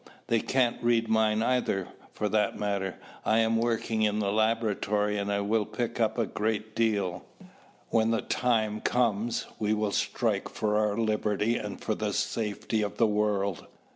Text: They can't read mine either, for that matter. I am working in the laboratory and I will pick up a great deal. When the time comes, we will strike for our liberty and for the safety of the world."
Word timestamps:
They 0.29 0.39
can't 0.39 0.81
read 0.81 1.09
mine 1.09 1.43
either, 1.43 1.89
for 2.11 2.27
that 2.29 2.57
matter. 2.57 2.95
I 3.23 3.37
am 3.37 3.57
working 3.57 4.01
in 4.01 4.17
the 4.17 4.31
laboratory 4.31 5.15
and 5.19 5.31
I 5.31 5.41
will 5.41 5.63
pick 5.63 5.99
up 5.99 6.17
a 6.17 6.25
great 6.25 6.75
deal. 6.75 7.23
When 7.91 8.09
the 8.09 8.23
time 8.23 8.81
comes, 8.81 9.45
we 9.59 9.75
will 9.75 9.91
strike 9.91 10.49
for 10.49 10.75
our 10.75 10.97
liberty 10.97 11.55
and 11.55 11.79
for 11.79 11.93
the 11.93 12.13
safety 12.13 12.81
of 12.81 12.97
the 12.97 13.05
world." 13.05 13.67